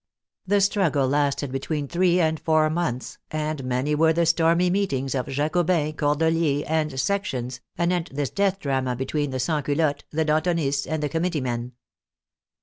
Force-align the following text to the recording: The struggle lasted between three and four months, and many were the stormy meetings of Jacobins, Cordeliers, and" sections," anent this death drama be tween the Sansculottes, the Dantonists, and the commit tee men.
The 0.47 0.61
struggle 0.61 1.07
lasted 1.07 1.51
between 1.51 1.87
three 1.87 2.19
and 2.19 2.39
four 2.39 2.71
months, 2.71 3.19
and 3.29 3.63
many 3.63 3.93
were 3.93 4.13
the 4.13 4.25
stormy 4.25 4.71
meetings 4.71 5.13
of 5.13 5.27
Jacobins, 5.27 5.93
Cordeliers, 5.95 6.65
and" 6.67 6.99
sections," 6.99 7.61
anent 7.77 8.09
this 8.11 8.31
death 8.31 8.59
drama 8.59 8.95
be 8.95 9.05
tween 9.05 9.29
the 9.29 9.37
Sansculottes, 9.37 10.01
the 10.09 10.25
Dantonists, 10.25 10.87
and 10.87 11.03
the 11.03 11.09
commit 11.09 11.33
tee 11.33 11.41
men. 11.41 11.73